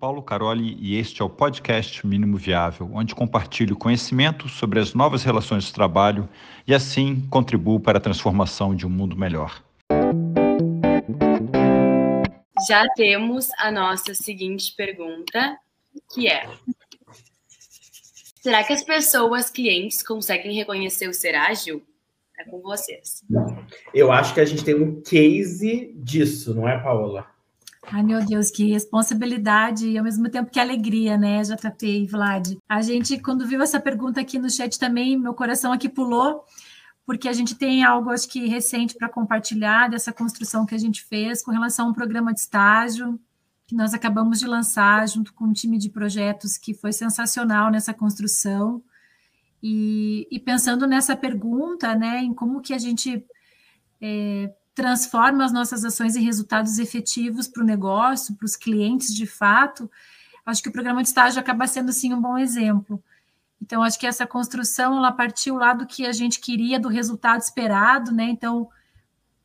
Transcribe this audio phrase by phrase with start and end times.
[0.00, 5.22] Paulo Caroli e este é o podcast Mínimo Viável, onde compartilho conhecimento sobre as novas
[5.22, 6.26] relações de trabalho
[6.66, 9.62] e assim contribuo para a transformação de um mundo melhor.
[12.66, 15.58] Já temos a nossa seguinte pergunta,
[16.14, 16.48] que é:
[18.40, 21.82] Será que as pessoas clientes conseguem reconhecer o ser ágil?
[22.38, 23.22] É com vocês.
[23.92, 27.26] Eu acho que a gente tem um case disso, não é, Paola?
[27.82, 32.56] Ai, meu Deus, que responsabilidade e ao mesmo tempo que alegria, né, JP e Vlad?
[32.68, 36.44] A gente, quando viu essa pergunta aqui no chat também, meu coração aqui pulou,
[37.06, 41.02] porque a gente tem algo, acho que recente para compartilhar dessa construção que a gente
[41.04, 43.18] fez com relação a um programa de estágio
[43.70, 47.94] que nós acabamos de lançar junto com um time de projetos que foi sensacional nessa
[47.94, 48.82] construção.
[49.62, 53.24] E, e pensando nessa pergunta, né, em como que a gente
[54.00, 59.26] é, transforma as nossas ações em resultados efetivos para o negócio, para os clientes de
[59.26, 59.90] fato,
[60.46, 63.02] acho que o programa de estágio acaba sendo sim um bom exemplo.
[63.60, 67.40] Então, acho que essa construção ela partiu lá do que a gente queria, do resultado
[67.40, 68.24] esperado, né?
[68.24, 68.68] Então,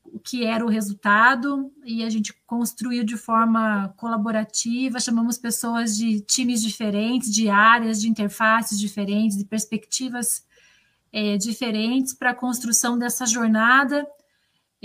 [0.06, 6.22] o que era o resultado, e a gente construiu de forma colaborativa, chamamos pessoas de
[6.22, 10.46] times diferentes, de áreas, de interfaces diferentes, de perspectivas
[11.12, 14.08] é, diferentes para a construção dessa jornada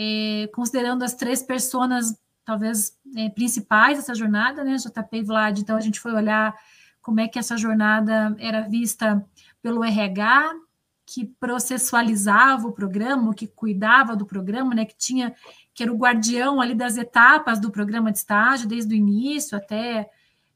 [0.02, 5.76] é, considerando as três personas, talvez, é, principais dessa jornada, né, JP e Vlad, então
[5.76, 6.56] a gente foi olhar
[7.02, 9.22] como é que essa jornada era vista
[9.60, 10.54] pelo RH,
[11.04, 15.34] que processualizava o programa, que cuidava do programa, né, que tinha,
[15.74, 20.08] que era o guardião ali das etapas do programa de estágio, desde o início até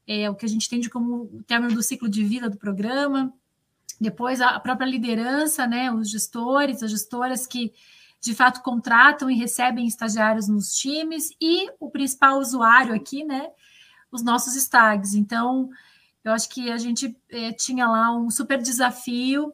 [0.07, 3.31] é, o que a gente entende como o término do ciclo de vida do programa.
[4.01, 7.73] Depois a própria liderança, né, os gestores, as gestoras que
[8.25, 13.51] de fato contratam e recebem estagiários nos times e o principal usuário aqui, né,
[14.11, 15.15] os nossos stags.
[15.15, 15.69] Então,
[16.25, 19.53] eu acho que a gente é, tinha lá um super desafio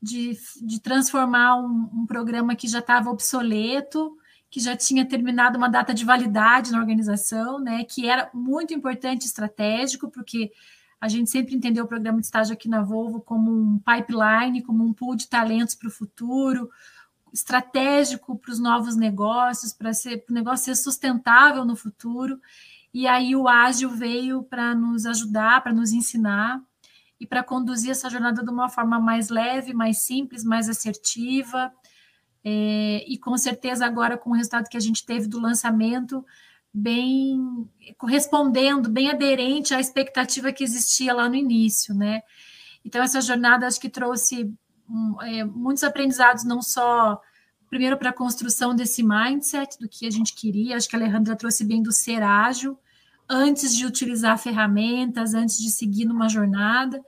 [0.00, 4.16] de, de transformar um, um programa que já estava obsoleto,
[4.48, 9.26] que já tinha terminado uma data de validade na organização, né, que era muito importante
[9.26, 10.52] estratégico, porque
[11.00, 14.84] a gente sempre entendeu o programa de estágio aqui na Volvo como um pipeline, como
[14.84, 16.70] um pool de talentos para o futuro,
[17.34, 22.40] estratégico para os novos negócios, para o negócio ser sustentável no futuro.
[22.92, 26.62] E aí o ágil veio para nos ajudar, para nos ensinar
[27.18, 31.72] e para conduzir essa jornada de uma forma mais leve, mais simples, mais assertiva.
[32.44, 36.24] É, e com certeza agora com o resultado que a gente teve do lançamento,
[36.72, 37.68] bem
[37.98, 42.22] correspondendo, bem aderente à expectativa que existia lá no início, né?
[42.84, 44.54] Então essa jornada acho que trouxe
[45.22, 47.20] é, muitos aprendizados, não só
[47.68, 51.34] primeiro para a construção desse mindset do que a gente queria, acho que a Alejandra
[51.34, 52.78] trouxe bem do ser ágil,
[53.28, 57.02] antes de utilizar ferramentas, antes de seguir numa jornada.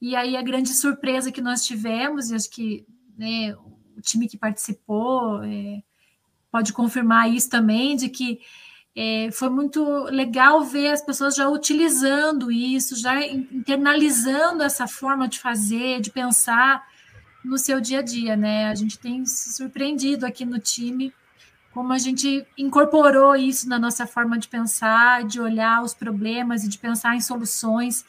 [0.00, 2.84] E aí a grande surpresa que nós tivemos, e acho que
[3.16, 3.54] né,
[3.96, 5.82] o time que participou é,
[6.50, 8.40] pode confirmar isso também, de que
[8.94, 15.38] é, foi muito legal ver as pessoas já utilizando isso, já internalizando essa forma de
[15.38, 16.86] fazer, de pensar,
[17.44, 18.66] no seu dia a dia, né?
[18.66, 21.12] A gente tem se surpreendido aqui no time
[21.72, 26.68] como a gente incorporou isso na nossa forma de pensar, de olhar os problemas e
[26.68, 28.04] de pensar em soluções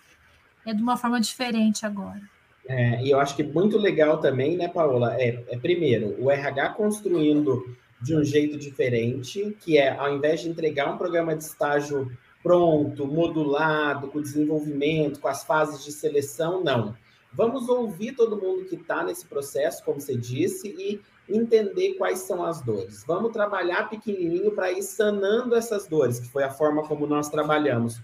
[0.65, 2.21] é de uma forma diferente agora.
[2.67, 5.15] É, e eu acho que muito legal também, né, Paola?
[5.19, 7.63] É, é primeiro o RH construindo
[8.01, 12.11] de um jeito diferente, que é ao invés de entregar um programa de estágio
[12.41, 16.93] pronto, modulado, com desenvolvimento, com as fases de seleção, não.
[17.33, 22.43] Vamos ouvir todo mundo que está nesse processo, como você disse, e entender quais são
[22.43, 23.03] as dores.
[23.07, 28.01] Vamos trabalhar pequenininho para ir sanando essas dores, que foi a forma como nós trabalhamos.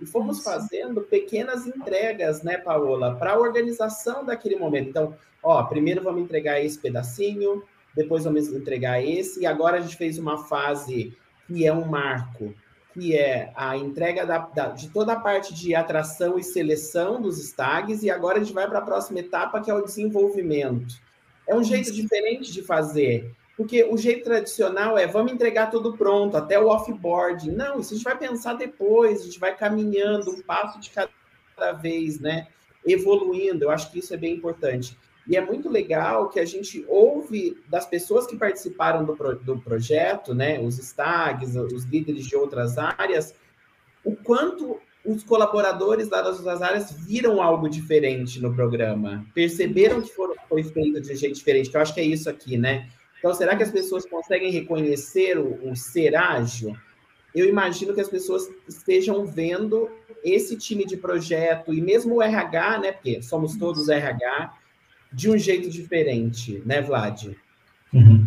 [0.00, 4.90] E fomos fazendo pequenas entregas, né, Paola, para a organização daquele momento.
[4.90, 7.64] Então, ó, primeiro vamos entregar esse pedacinho,
[7.96, 11.16] depois vamos entregar esse, e agora a gente fez uma fase
[11.48, 12.54] que é um marco,
[12.98, 17.38] que é a entrega da, da, de toda a parte de atração e seleção dos
[17.38, 20.96] stags, e agora a gente vai para a próxima etapa, que é o desenvolvimento.
[21.46, 26.36] É um jeito diferente de fazer, porque o jeito tradicional é vamos entregar tudo pronto,
[26.36, 27.50] até o offboard.
[27.52, 31.72] Não, isso a gente vai pensar depois, a gente vai caminhando um passo de cada
[31.72, 32.48] vez, né?
[32.84, 33.64] Evoluindo.
[33.64, 34.98] Eu acho que isso é bem importante.
[35.28, 39.58] E é muito legal que a gente ouve das pessoas que participaram do, pro, do
[39.58, 43.34] projeto, né, os STAGs, os líderes de outras áreas,
[44.02, 50.34] o quanto os colaboradores das outras áreas viram algo diferente no programa, perceberam que foram,
[50.48, 52.88] foi feito de jeito diferente, que eu acho que é isso aqui, né?
[53.18, 56.74] Então, será que as pessoas conseguem reconhecer o, o ser ágil?
[57.34, 59.90] eu imagino que as pessoas estejam vendo
[60.24, 62.92] esse time de projeto e mesmo o RH, né?
[62.92, 64.57] Porque somos todos RH,
[65.12, 67.28] de um jeito diferente, né, Vlad?
[67.92, 68.26] Uhum.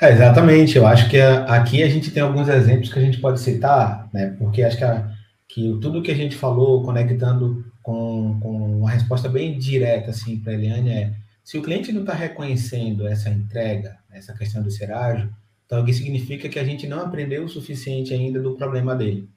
[0.00, 0.76] É, exatamente.
[0.76, 4.36] Eu acho que aqui a gente tem alguns exemplos que a gente pode citar, né?
[4.38, 5.10] Porque acho que, a,
[5.48, 10.52] que tudo que a gente falou, conectando com, com uma resposta bem direta assim para
[10.52, 11.12] a Eliane, é
[11.42, 15.30] se o cliente não está reconhecendo essa entrega, essa questão do ser ágil,
[15.64, 19.28] então isso significa que a gente não aprendeu o suficiente ainda do problema dele.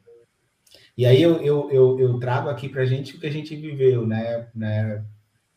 [0.98, 3.56] E aí eu, eu, eu, eu trago aqui para a gente o que a gente
[3.56, 5.04] viveu, né, né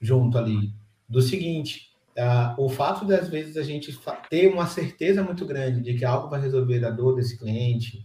[0.01, 0.73] junto ali,
[1.13, 3.95] do seguinte, uh, o fato de às vezes a gente
[4.31, 8.03] ter uma certeza muito grande de que algo vai resolver a dor desse cliente,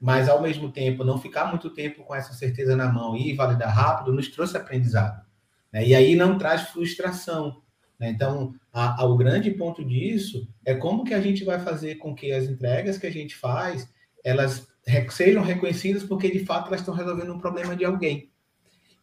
[0.00, 3.74] mas ao mesmo tempo não ficar muito tempo com essa certeza na mão e validar
[3.74, 5.22] rápido, nos trouxe aprendizado.
[5.70, 5.86] Né?
[5.86, 7.60] E aí não traz frustração.
[8.00, 8.08] Né?
[8.08, 12.14] Então, a, a, o grande ponto disso é como que a gente vai fazer com
[12.14, 13.86] que as entregas que a gente faz,
[14.24, 14.66] elas
[15.10, 18.30] sejam reconhecidas porque de fato elas estão resolvendo um problema de alguém.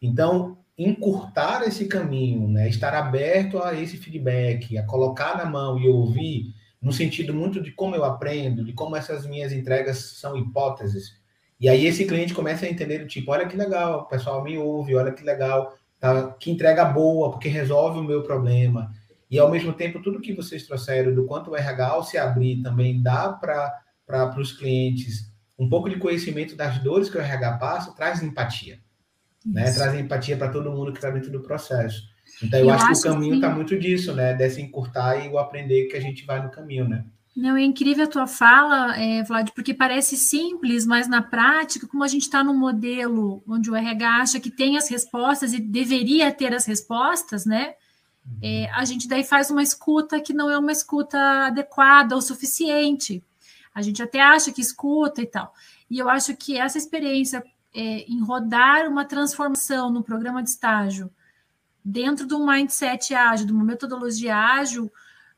[0.02, 2.68] Então, encurtar esse caminho, né?
[2.68, 7.70] estar aberto a esse feedback, a colocar na mão e ouvir, no sentido muito de
[7.70, 11.12] como eu aprendo, de como essas minhas entregas são hipóteses.
[11.60, 14.94] E aí esse cliente começa a entender tipo, olha que legal, o pessoal me ouve,
[14.96, 16.32] olha que legal, tá?
[16.32, 18.92] que entrega boa, porque resolve o meu problema.
[19.30, 22.62] E ao mesmo tempo, tudo que vocês trouxeram do quanto o RH ao se abrir
[22.62, 27.94] também dá para os clientes um pouco de conhecimento das dores que o RH passa,
[27.94, 28.83] traz empatia
[29.44, 29.70] né?
[29.72, 32.02] Traz empatia para todo mundo que está dentro do processo.
[32.42, 34.34] Então, eu, eu acho, acho, que o caminho está muito disso, né?
[34.34, 37.04] Desse encurtar e o aprender que a gente vai no caminho, né?
[37.36, 42.04] Não, é incrível a tua fala, é, Vlad, porque parece simples, mas na prática, como
[42.04, 46.30] a gente está num modelo onde o RH acha que tem as respostas e deveria
[46.30, 47.74] ter as respostas, né?
[48.40, 53.22] É, a gente daí faz uma escuta que não é uma escuta adequada ou suficiente.
[53.74, 55.52] A gente até acha que escuta e tal.
[55.90, 61.10] E eu acho que essa experiência é, em rodar uma transformação no programa de estágio
[61.84, 64.90] dentro do mindset ágil, de uma metodologia ágil,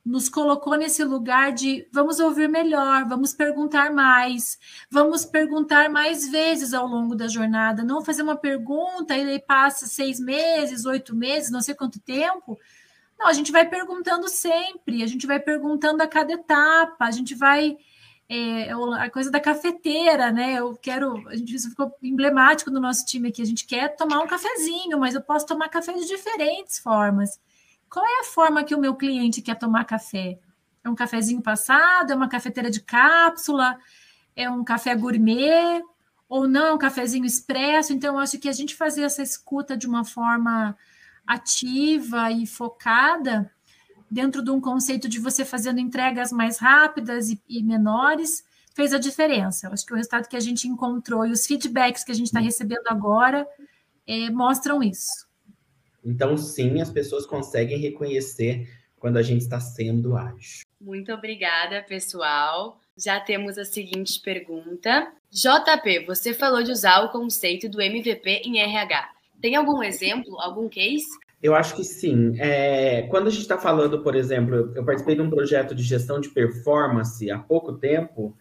[0.04, 4.56] nos colocou nesse lugar de vamos ouvir melhor, vamos perguntar mais,
[4.88, 9.86] vamos perguntar mais vezes ao longo da jornada, não fazer uma pergunta e aí passa
[9.86, 12.56] seis meses, oito meses, não sei quanto tempo.
[13.18, 17.34] Não, a gente vai perguntando sempre, a gente vai perguntando a cada etapa, a gente
[17.34, 17.76] vai
[18.28, 20.55] é, a coisa da cafeteira, né?
[20.55, 23.40] Eu quero, a gente isso ficou emblemático no nosso time aqui.
[23.40, 27.40] A gente quer tomar um cafezinho, mas eu posso tomar café de diferentes formas.
[27.88, 30.38] Qual é a forma que o meu cliente quer tomar café?
[30.82, 32.12] É um cafezinho passado?
[32.12, 33.78] É uma cafeteira de cápsula?
[34.34, 35.82] É um café gourmet?
[36.29, 37.93] Ou não, um cafezinho expresso?
[37.93, 40.76] Então, acho que a gente fazer essa escuta de uma forma
[41.25, 43.52] ativa e focada
[44.11, 48.44] dentro de um conceito de você fazendo entregas mais rápidas e, e menores,
[48.75, 49.67] fez a diferença.
[49.67, 52.26] Eu acho que o resultado que a gente encontrou e os feedbacks que a gente
[52.26, 53.47] está recebendo agora
[54.06, 55.26] é, mostram isso.
[56.05, 60.64] Então, sim, as pessoas conseguem reconhecer quando a gente está sendo ágil.
[60.81, 62.79] Muito obrigada, pessoal.
[62.97, 65.12] Já temos a seguinte pergunta.
[65.31, 69.11] JP, você falou de usar o conceito do MVP em RH.
[69.41, 71.06] Tem algum exemplo, algum case?
[71.46, 72.34] Eu acho que sim.
[72.40, 76.20] É, quando a gente está falando, por exemplo, eu participei de um projeto de gestão
[76.20, 78.37] de performance há pouco tempo,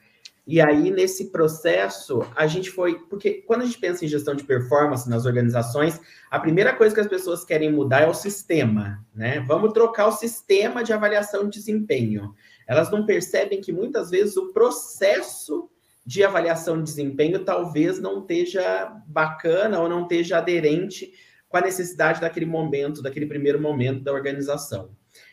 [0.47, 2.97] e aí nesse processo a gente foi.
[3.07, 7.01] Porque quando a gente pensa em gestão de performance nas organizações, a primeira coisa que
[7.01, 9.39] as pessoas querem mudar é o sistema, né?
[9.47, 12.33] Vamos trocar o sistema de avaliação de desempenho.
[12.67, 15.69] Elas não percebem que muitas vezes o processo
[16.03, 21.13] de avaliação de desempenho talvez não esteja bacana ou não esteja aderente
[21.55, 24.89] com a necessidade daquele momento, daquele primeiro momento da organização.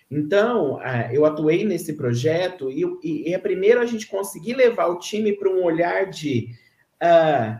[0.08, 5.00] Então, é, eu atuei nesse projeto e, e, é primeiro a gente conseguir levar o
[5.00, 6.50] time para um olhar de
[7.02, 7.58] uh,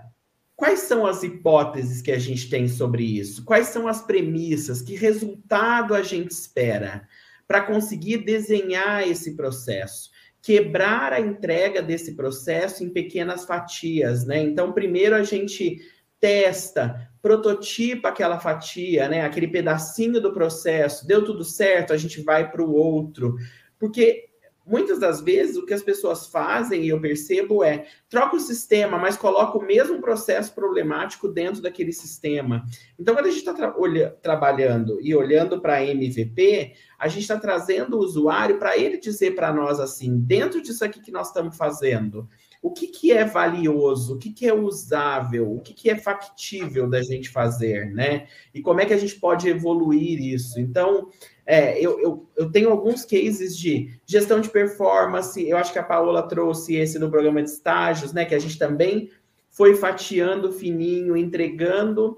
[0.55, 4.95] quais são as hipóteses que a gente tem sobre isso, quais são as premissas, que
[4.95, 7.09] resultado a gente espera
[7.49, 10.09] para conseguir desenhar esse processo,
[10.41, 14.41] quebrar a entrega desse processo em pequenas fatias, né?
[14.41, 15.81] Então, primeiro a gente
[16.23, 22.49] testa, prototipa aquela fatia, né, aquele pedacinho do processo, deu tudo certo, a gente vai
[22.49, 23.35] para o outro.
[23.77, 24.29] Porque
[24.65, 28.97] muitas das vezes o que as pessoas fazem, e eu percebo, é troca o sistema,
[28.99, 32.65] mas coloca o mesmo processo problemático dentro daquele sistema.
[32.97, 33.75] Então, quando a gente está tra
[34.23, 39.53] trabalhando e olhando para MVP, a gente está trazendo o usuário para ele dizer para
[39.53, 42.29] nós assim, dentro disso aqui que nós estamos fazendo,
[42.63, 46.89] o que, que é valioso, o que, que é usável, o que, que é factível
[46.89, 48.29] da gente fazer, né?
[48.55, 50.61] E como é que a gente pode evoluir isso?
[50.61, 51.09] Então,
[51.45, 55.83] é, eu, eu, eu tenho alguns cases de gestão de performance, eu acho que a
[55.83, 58.25] Paola trouxe esse no programa de estágios, né?
[58.25, 59.11] Que a gente também
[59.51, 62.17] foi fatiando fininho, entregando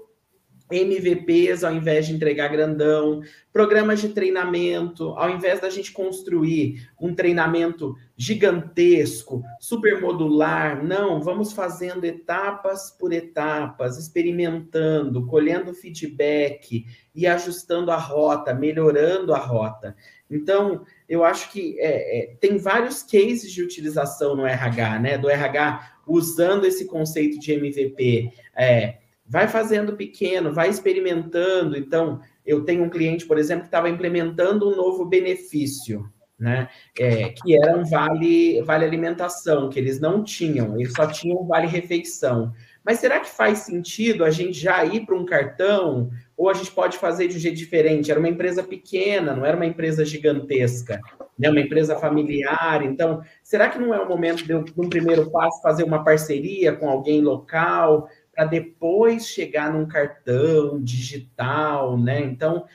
[0.71, 3.21] MVPs ao invés de entregar grandão,
[3.51, 11.51] programas de treinamento, ao invés da gente construir um treinamento gigantesco, super modular, não, vamos
[11.51, 19.95] fazendo etapas por etapas, experimentando, colhendo feedback e ajustando a rota, melhorando a rota.
[20.29, 25.17] Então, eu acho que é, é, tem vários cases de utilização no RH, né?
[25.17, 28.31] Do RH usando esse conceito de MVP.
[28.55, 31.77] É, vai fazendo pequeno, vai experimentando.
[31.77, 36.09] Então, eu tenho um cliente, por exemplo, que estava implementando um novo benefício,
[36.45, 36.69] né?
[36.99, 41.65] É, que era um vale, vale alimentação, que eles não tinham, eles só tinham vale
[41.65, 42.53] refeição.
[42.83, 46.11] Mas será que faz sentido a gente já ir para um cartão?
[46.37, 48.11] Ou a gente pode fazer de um jeito diferente?
[48.11, 51.01] Era uma empresa pequena, não era uma empresa gigantesca,
[51.39, 51.49] né?
[51.49, 52.83] uma empresa familiar.
[52.83, 56.87] Então, será que não é o momento de, um primeiro passo, fazer uma parceria com
[56.87, 58.07] alguém local?
[58.35, 62.19] para depois chegar num cartão digital, né?
[62.19, 62.65] Então,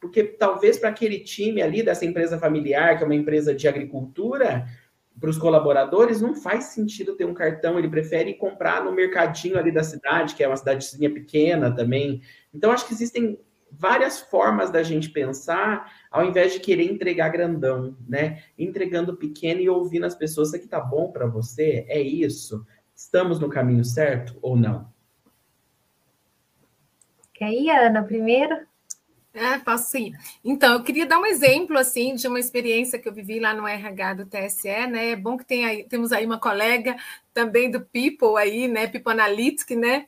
[0.00, 4.66] porque talvez para aquele time ali dessa empresa familiar, que é uma empresa de agricultura,
[5.18, 9.72] para os colaboradores não faz sentido ter um cartão, ele prefere comprar no mercadinho ali
[9.72, 12.22] da cidade, que é uma cidadezinha pequena também.
[12.54, 13.38] Então, acho que existem
[13.70, 18.42] várias formas da gente pensar, ao invés de querer entregar grandão, né?
[18.56, 21.84] Entregando pequeno e ouvindo as pessoas, isso aqui tá bom para você?
[21.88, 22.64] É isso?
[22.94, 24.88] Estamos no caminho certo ou não?
[27.34, 28.66] Quer ir, Ana, primeiro?
[29.34, 30.12] É, posso sim.
[30.42, 33.66] Então, eu queria dar um exemplo assim de uma experiência que eu vivi lá no
[33.66, 35.10] RH do TSE, né?
[35.10, 36.96] É bom que tem aí, temos aí uma colega
[37.32, 38.86] também do People aí, né?
[38.86, 40.06] People Analytics, né?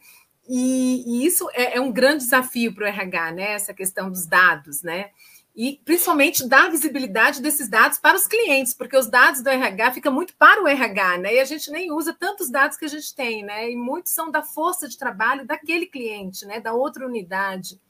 [0.49, 3.53] E, e isso é, é, um grande desafio para o RH, né?
[3.53, 5.11] Essa questão dos dados, né?
[5.55, 10.13] e principalmente dar visibilidade desses dados para os clientes, porque os dados do RH ficam
[10.13, 11.35] muito para o RH, né?
[11.35, 13.71] E a gente nem usa tantos dados que a gente tem, né?
[13.71, 16.61] E muitos são da força de trabalho daquele cliente, né?
[16.61, 17.81] Da outra unidade.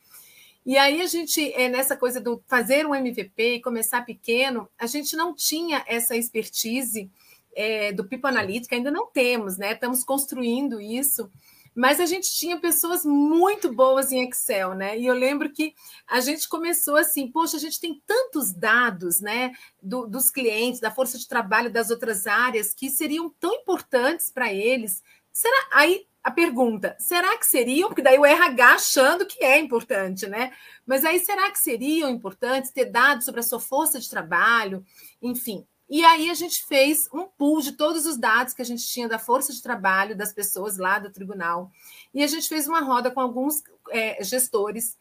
[0.65, 4.87] E aí a gente, é, nessa coisa do fazer um MVP e começar pequeno, a
[4.87, 7.11] gente não tinha essa expertise
[7.55, 9.73] é, do People Analytics, ainda não temos, né?
[9.73, 11.31] Estamos construindo isso
[11.75, 14.99] mas a gente tinha pessoas muito boas em Excel, né?
[14.99, 15.75] E eu lembro que
[16.07, 20.91] a gente começou assim, poxa, a gente tem tantos dados, né, do, dos clientes, da
[20.91, 25.03] força de trabalho das outras áreas que seriam tão importantes para eles.
[25.33, 27.89] Será aí a pergunta, será que seriam?
[27.89, 30.53] Porque daí o RH achando que é importante, né?
[30.87, 34.85] Mas aí será que seriam importantes ter dados sobre a sua força de trabalho?
[35.23, 38.87] Enfim, e aí a gente fez um pool de todos os dados que a gente
[38.87, 41.71] tinha da força de trabalho das pessoas lá do tribunal.
[42.15, 44.97] E a gente fez uma roda com alguns é, gestores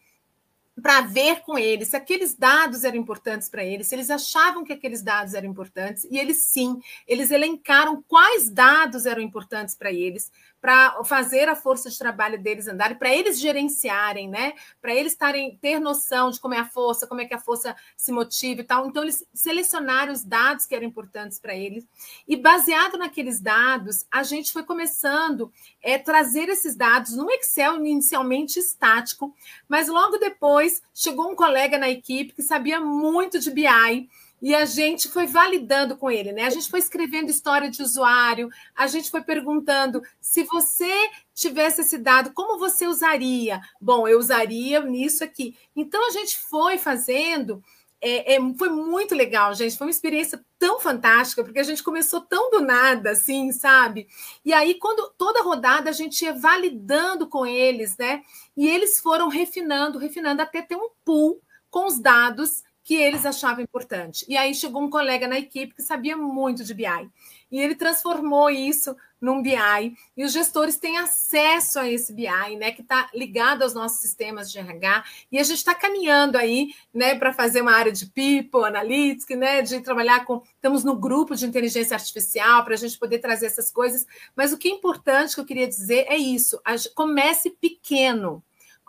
[0.79, 4.73] para ver com eles se aqueles dados eram importantes para eles, se eles achavam que
[4.73, 10.31] aqueles dados eram importantes, e eles sim, eles elencaram quais dados eram importantes para eles,
[10.61, 14.53] para fazer a força de trabalho deles andar, para eles gerenciarem, né?
[14.81, 17.75] Para eles tarem, ter noção de como é a força, como é que a força
[17.95, 18.87] se motiva e tal.
[18.87, 21.87] Então, eles selecionaram os dados que eram importantes para eles,
[22.27, 25.51] e baseado naqueles dados, a gente foi começando
[25.83, 29.33] a é, trazer esses dados no Excel inicialmente estático,
[29.67, 34.09] mas logo depois chegou um colega na equipe que sabia muito de BI
[34.41, 36.45] e a gente foi validando com ele, né?
[36.45, 41.97] A gente foi escrevendo história de usuário, a gente foi perguntando se você tivesse esse
[41.97, 43.61] dado, como você usaria?
[43.79, 45.57] Bom, eu usaria nisso aqui.
[45.75, 47.61] Então a gente foi fazendo.
[48.01, 49.77] É, é, foi muito legal, gente.
[49.77, 54.07] Foi uma experiência tão fantástica, porque a gente começou tão do nada, assim, sabe?
[54.43, 58.21] E aí, quando toda rodada a gente ia validando com eles, né?
[58.55, 63.63] E eles foram refinando, refinando até ter um pool com os dados que eles achavam
[63.63, 64.25] importante.
[64.27, 67.07] E aí chegou um colega na equipe que sabia muito de BI.
[67.51, 69.95] E ele transformou isso num BI.
[70.17, 72.71] E os gestores têm acesso a esse BI, né?
[72.71, 75.03] Que está ligado aos nossos sistemas de RH.
[75.31, 79.61] E a gente está caminhando aí, né, para fazer uma área de people, analytics, né?
[79.61, 80.41] De trabalhar com.
[80.55, 84.07] Estamos no grupo de inteligência artificial para a gente poder trazer essas coisas.
[84.35, 86.59] Mas o que é importante que eu queria dizer é isso:
[86.95, 88.43] comece pequeno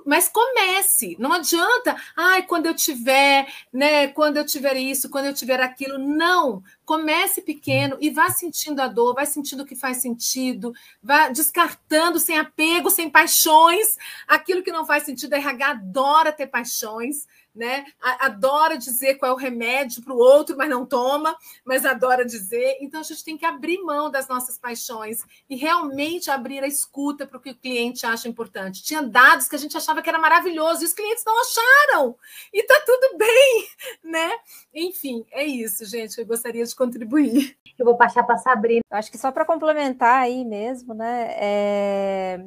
[0.06, 1.16] mas comece.
[1.18, 5.98] Não adianta, ai, quando eu tiver, né, quando eu tiver isso, quando eu tiver aquilo.
[5.98, 6.62] Não.
[6.84, 12.18] Comece pequeno e vá sentindo a dor, vai sentindo o que faz sentido, vá descartando
[12.18, 15.34] sem apego, sem paixões, aquilo que não faz sentido.
[15.34, 17.84] A RH adora ter paixões né?
[18.00, 22.78] Adora dizer qual é o remédio para o outro, mas não toma, mas adora dizer.
[22.80, 27.26] Então a gente tem que abrir mão das nossas paixões e realmente abrir a escuta
[27.26, 28.82] para o que o cliente acha importante.
[28.82, 32.16] Tinha dados que a gente achava que era maravilhoso e os clientes não acharam.
[32.52, 33.68] E tá tudo bem,
[34.04, 34.30] né?
[34.74, 36.18] Enfim, é isso, gente.
[36.18, 37.56] Eu gostaria de contribuir.
[37.78, 38.82] Eu vou passar para Sabrina.
[38.90, 41.34] Acho que só para complementar aí mesmo, né?
[41.36, 42.44] É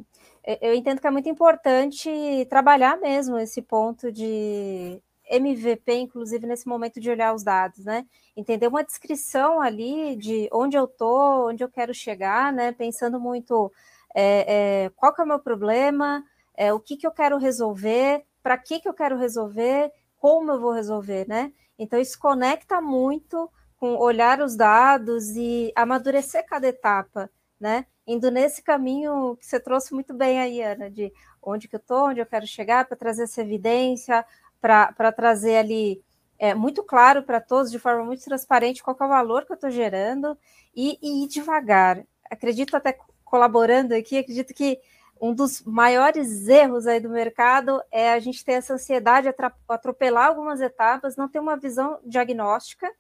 [0.62, 2.10] eu entendo que é muito importante
[2.50, 8.06] trabalhar mesmo esse ponto de MVP, inclusive nesse momento de olhar os dados, né?
[8.36, 12.72] Entender uma descrição ali de onde eu tô, onde eu quero chegar, né?
[12.72, 13.72] Pensando muito
[14.14, 16.24] é, é, qual que é o meu problema,
[16.56, 20.60] é, o que, que eu quero resolver, para que, que eu quero resolver, como eu
[20.60, 21.52] vou resolver, né?
[21.78, 27.86] Então, isso conecta muito com olhar os dados e amadurecer cada etapa, né?
[28.06, 32.10] indo nesse caminho que você trouxe muito bem aí, Ana, de onde que eu estou,
[32.10, 34.26] onde eu quero chegar, para trazer essa evidência,
[34.62, 36.02] para trazer ali
[36.38, 39.56] é, muito claro para todos, de forma muito transparente, qual é o valor que eu
[39.56, 40.38] estou gerando
[40.76, 42.04] e, e ir devagar.
[42.30, 44.80] Acredito até colaborando aqui, acredito que
[45.22, 49.36] um dos maiores erros aí do mercado é a gente ter essa ansiedade de
[49.70, 52.92] atropelar algumas etapas, não ter uma visão diagnóstica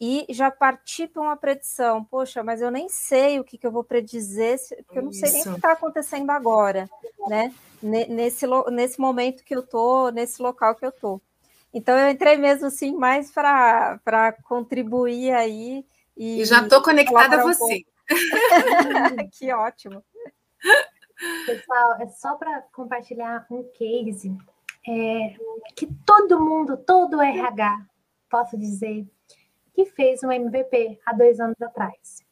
[0.00, 2.02] e já partir para uma predição.
[2.04, 5.30] Poxa, mas eu nem sei o que, que eu vou predizer, porque eu não sei
[5.30, 6.88] nem o que está acontecendo agora,
[7.28, 7.52] né?
[7.82, 11.20] Nesse, nesse momento que eu tô, nesse local que eu tô.
[11.72, 15.84] Então eu entrei mesmo assim mais para contribuir aí
[16.16, 17.84] e, e já estou conectada a você.
[18.10, 20.02] Um que ótimo.
[21.46, 24.34] Pessoal, é só para compartilhar um case
[24.88, 25.36] é,
[25.76, 27.86] que todo mundo, todo RH,
[28.30, 29.06] posso dizer,
[29.84, 32.22] que fez um MVP há dois anos atrás.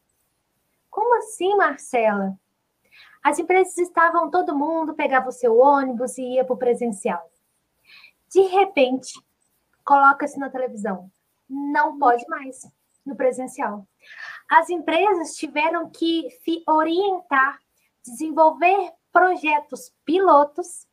[0.90, 2.38] Como assim, Marcela?
[3.25, 7.31] As empresas estavam, todo mundo pegava o seu ônibus e ia para o presencial.
[8.28, 9.19] De repente,
[9.83, 11.11] coloca-se na televisão.
[11.49, 12.71] Não pode mais
[13.05, 13.87] no presencial.
[14.50, 17.59] As empresas tiveram que se orientar,
[18.02, 20.87] desenvolver projetos pilotos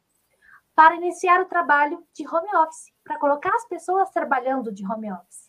[0.73, 5.44] para iniciar o trabalho de home office, para colocar as pessoas trabalhando de home office.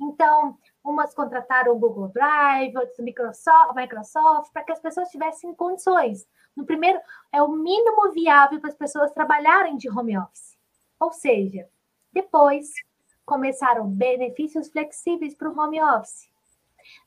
[0.00, 6.26] Então, umas contrataram o Google Drive, outras Microsoft, Microsoft para que as pessoas tivessem condições.
[6.56, 7.00] No primeiro,
[7.32, 10.56] é o mínimo viável para as pessoas trabalharem de home office.
[11.00, 11.68] Ou seja,
[12.12, 12.72] depois
[13.24, 16.28] começaram benefícios flexíveis para o home office.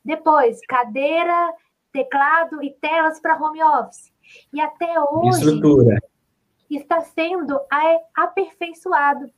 [0.04, 1.54] Depois, cadeira,
[1.92, 4.12] teclado e telas para home office.
[4.52, 5.98] E até hoje Estrutura.
[6.70, 7.60] está sendo
[8.16, 9.32] aperfeiçoado.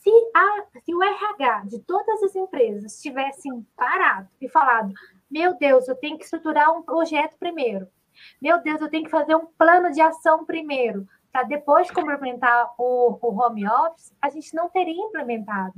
[0.00, 4.92] Se, a, se o RH de todas as empresas tivessem parado e falado:
[5.30, 7.86] meu Deus, eu tenho que estruturar um projeto primeiro,
[8.40, 13.18] meu Deus, eu tenho que fazer um plano de ação primeiro, para depois complementar o,
[13.20, 15.74] o home office, a gente não teria implementado.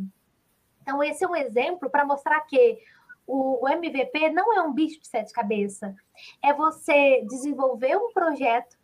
[0.80, 2.78] Então, esse é um exemplo para mostrar que
[3.26, 5.94] o, MVP não é um bicho de sete cabeças.
[6.42, 8.76] É você desenvolver um projeto,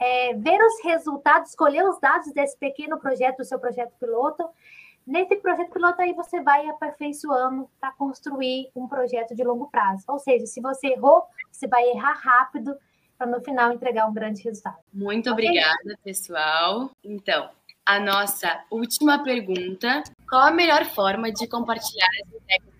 [0.00, 4.48] é, ver os resultados, escolher os dados desse pequeno projeto, do seu projeto piloto.
[5.06, 10.04] Nesse projeto piloto aí você vai aperfeiçoando para construir um projeto de longo prazo.
[10.08, 12.76] Ou seja, se você errou, você vai errar rápido
[13.18, 14.76] para no final entregar um grande resultado.
[14.92, 15.48] Muito okay?
[15.48, 16.90] obrigada, pessoal.
[17.04, 17.50] Então,
[17.84, 22.71] a nossa última pergunta: qual a melhor forma de compartilhar as ideias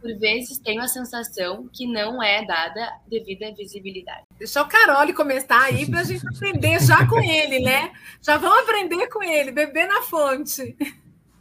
[0.00, 4.24] por vezes tenho a sensação que não é dada devida visibilidade.
[4.38, 7.92] Deixa o Carole começar aí para a gente aprender já com ele, né?
[8.22, 10.76] Já vamos aprender com ele, beber na fonte.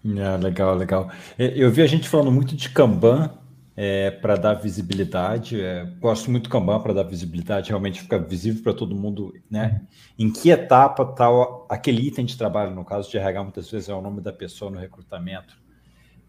[0.05, 1.11] É, legal, legal.
[1.37, 3.31] É, eu vi a gente falando muito de Kanban
[3.75, 5.61] é, para dar visibilidade.
[5.61, 9.81] É, gosto muito do Kanban para dar visibilidade, realmente fica visível para todo mundo, né?
[10.17, 11.27] Em que etapa está
[11.69, 14.69] aquele item de trabalho, no caso de RH, muitas vezes é o nome da pessoa
[14.69, 15.57] no recrutamento.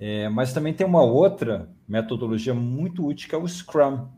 [0.01, 4.09] É, mas também tem uma outra metodologia muito útil que é o Scrum.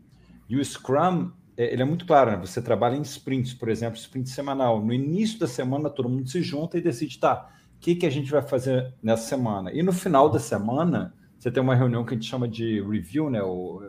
[0.47, 2.37] E o Scrum é, ele é muito claro, né?
[2.37, 4.83] Você trabalha em sprints, por exemplo, sprint semanal.
[4.83, 8.09] No início da semana, todo mundo se junta e decide, tá, o que, que a
[8.09, 9.71] gente vai fazer nessa semana?
[9.73, 13.29] E no final da semana, você tem uma reunião que a gente chama de review,
[13.29, 13.43] né?
[13.43, 13.81] O,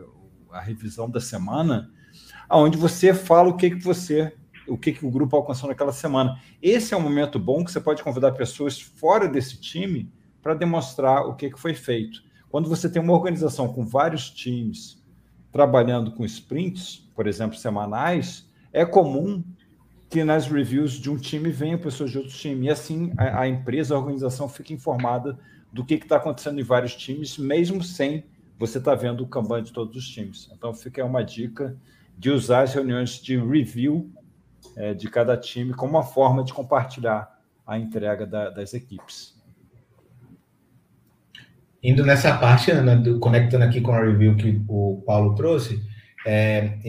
[0.51, 1.89] a revisão da semana,
[2.49, 4.33] onde você fala o que, que você,
[4.67, 6.39] o que, que o grupo alcançou naquela semana.
[6.61, 10.11] Esse é um momento bom que você pode convidar pessoas fora desse time
[10.45, 12.21] para demonstrar o que, que foi feito.
[12.51, 15.03] Quando você tem uma organização com vários times
[15.51, 19.43] trabalhando com sprints, por exemplo, semanais, é comum
[20.07, 22.67] que nas reviews de um time venham pessoas de outro time.
[22.67, 25.35] E assim a, a empresa, a organização fica informada
[25.73, 28.23] do que está acontecendo em vários times, mesmo sem
[28.59, 30.47] você está vendo o Kanban de todos os times.
[30.53, 31.75] Então, fica uma dica
[32.15, 34.13] de usar as reuniões de review
[34.75, 39.34] é, de cada time como uma forma de compartilhar a entrega da, das equipes.
[41.85, 45.79] Indo nessa parte, Ana, do, conectando aqui com a review que o Paulo trouxe,
[46.25, 46.79] é,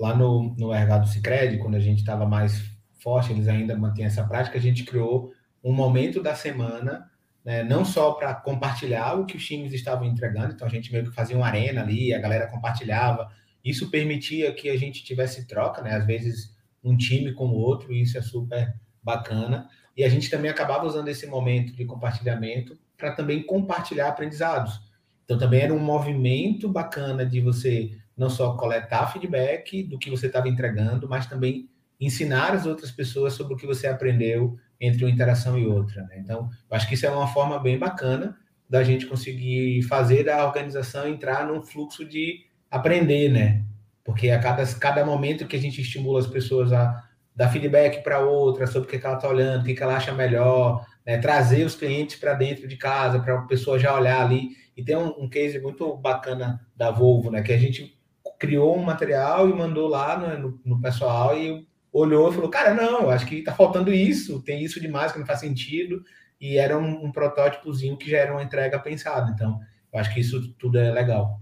[0.00, 2.64] lá no, no RH do Cicred, quando a gente estava mais
[2.98, 5.30] forte, eles ainda mantêm essa prática, a gente criou
[5.62, 7.04] um momento da semana,
[7.44, 11.04] né, não só para compartilhar o que os times estavam entregando, então a gente meio
[11.04, 13.30] que fazia uma arena ali, a galera compartilhava,
[13.62, 17.92] isso permitia que a gente tivesse troca, né, às vezes um time com o outro,
[17.92, 22.74] e isso é super bacana, e a gente também acabava usando esse momento de compartilhamento
[22.96, 24.80] para também compartilhar aprendizados.
[25.24, 30.26] Então também era um movimento bacana de você não só coletar feedback do que você
[30.26, 31.68] estava entregando, mas também
[32.00, 36.02] ensinar as outras pessoas sobre o que você aprendeu entre uma interação e outra.
[36.04, 36.18] Né?
[36.18, 38.36] Então, eu acho que isso é uma forma bem bacana
[38.68, 43.64] da gente conseguir fazer a organização entrar num fluxo de aprender, né?
[44.04, 47.04] Porque a cada, cada momento que a gente estimula as pessoas a
[47.34, 50.84] dar feedback para outra sobre o que, ela está olhando, o que ela acha melhor,
[51.06, 51.18] né?
[51.18, 54.50] trazer os clientes para dentro de casa, para a pessoa já olhar ali.
[54.76, 57.42] E tem um, um case muito bacana da Volvo, né?
[57.42, 57.96] Que a gente
[58.38, 62.74] criou um material e mandou lá no, no, no pessoal e olhou e falou, cara,
[62.74, 66.02] não, acho que está faltando isso, tem isso demais que não faz sentido,
[66.38, 69.58] e era um, um, protótipozinho que já era uma entrega pensada, então
[69.92, 71.40] eu acho que isso tudo é legal.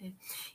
[0.00, 0.12] É.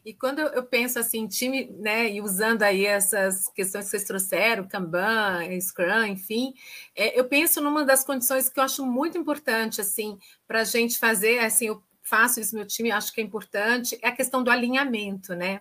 [0.08, 4.66] E quando eu penso assim, time, né, e usando aí essas questões que vocês trouxeram,
[4.66, 6.54] Kanban, Scrum, enfim,
[6.96, 10.18] é, eu penso numa das condições que eu acho muito importante, assim,
[10.48, 14.00] para a gente fazer, assim, eu faço isso no meu time, acho que é importante,
[14.02, 15.60] é a questão do alinhamento, né?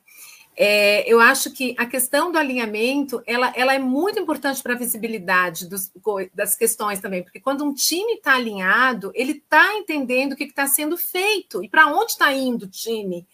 [0.56, 4.78] É, eu acho que a questão do alinhamento ela, ela é muito importante para a
[4.78, 5.92] visibilidade dos,
[6.32, 10.68] das questões também, porque quando um time está alinhado, ele está entendendo o que está
[10.68, 13.26] sendo feito e para onde está indo o time.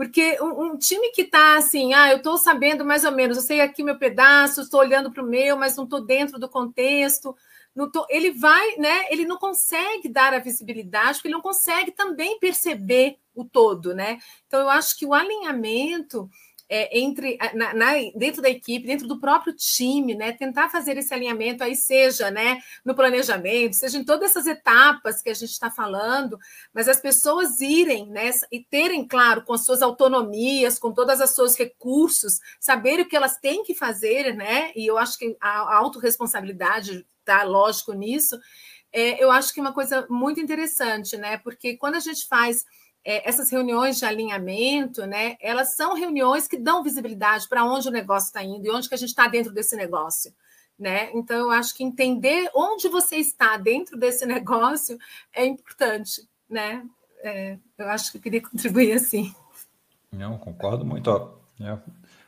[0.00, 3.42] Porque um, um time que está assim, ah, eu estou sabendo mais ou menos, eu
[3.42, 7.36] sei aqui meu pedaço, estou olhando para o meu, mas não estou dentro do contexto.
[7.92, 9.04] Tô, ele vai, né?
[9.10, 14.16] Ele não consegue dar a visibilidade, porque ele não consegue também perceber o todo, né?
[14.46, 16.30] Então, eu acho que o alinhamento
[16.72, 20.30] é, entre na, na, dentro da equipe, dentro do próprio time, né?
[20.30, 25.28] Tentar fazer esse alinhamento aí, seja né, no planejamento, seja em todas essas etapas que
[25.28, 26.38] a gente está falando,
[26.72, 31.30] mas as pessoas irem né, e terem, claro, com as suas autonomias, com todos os
[31.30, 34.70] seus recursos, saber o que elas têm que fazer, né?
[34.76, 38.38] E eu acho que a, a autorresponsabilidade está lógico nisso.
[38.92, 41.36] É, eu acho que é uma coisa muito interessante, né?
[41.38, 42.64] Porque quando a gente faz
[43.04, 47.92] é, essas reuniões de alinhamento, né, elas são reuniões que dão visibilidade para onde o
[47.92, 50.34] negócio está indo e onde que a gente está dentro desse negócio.
[50.78, 51.10] Né?
[51.12, 54.98] Então, eu acho que entender onde você está dentro desse negócio
[55.34, 56.26] é importante.
[56.48, 56.86] Né?
[57.22, 59.34] É, eu acho que eu queria contribuir assim.
[60.10, 61.08] Não, concordo muito.
[61.10, 61.78] Ó, é,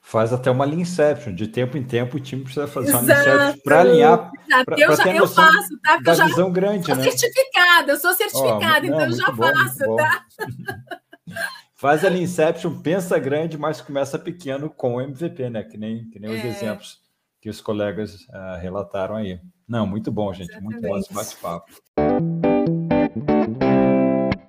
[0.02, 1.32] faz até uma linha inception.
[1.32, 4.30] De tempo em tempo, o time precisa fazer Exato, uma linha inception para alinhar.
[4.64, 5.92] Pra, eu, já, eu faço, tá?
[5.92, 7.02] Porque da eu já visão grande, sou né?
[7.04, 10.24] certificada, eu sou certificada, oh, então eu já bom, faço, tá?
[11.76, 15.64] Faz a linha inception, pensa grande, mas começa pequeno com o MVP, né?
[15.64, 16.38] Que nem, que nem é.
[16.38, 17.00] os exemplos
[17.40, 19.40] que os colegas uh, relataram aí.
[19.66, 20.50] Não, muito bom, gente.
[20.50, 20.74] Exatamente.
[20.74, 21.72] Muito bom esse bate-papo.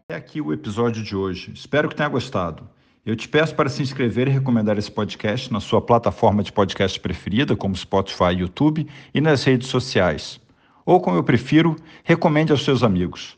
[0.08, 1.52] É aqui o episódio de hoje.
[1.56, 2.70] Espero que tenha gostado.
[3.06, 6.98] Eu te peço para se inscrever e recomendar esse podcast na sua plataforma de podcast
[7.02, 10.40] preferida, como Spotify e YouTube, e nas redes sociais.
[10.86, 13.38] Ou, como eu prefiro, recomende aos seus amigos.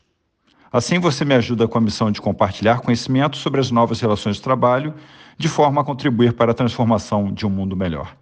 [0.70, 4.42] Assim você me ajuda com a missão de compartilhar conhecimento sobre as novas relações de
[4.42, 4.94] trabalho,
[5.36, 8.16] de forma a contribuir para a transformação de um mundo melhor.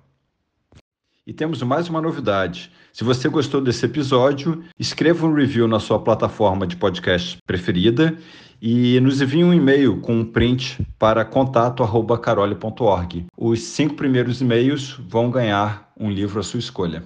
[1.27, 2.73] E temos mais uma novidade.
[2.91, 8.17] Se você gostou desse episódio, escreva um review na sua plataforma de podcast preferida
[8.67, 13.27] e nos envie um e-mail com um print para contato@carole.org.
[13.37, 17.03] Os cinco primeiros e-mails vão ganhar um livro à sua escolha.